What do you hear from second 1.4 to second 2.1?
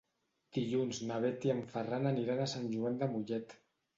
i en Ferran